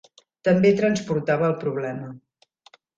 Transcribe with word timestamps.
També 0.47 0.71
transportava 0.79 1.47
el 1.51 1.57
problema. 1.67 2.13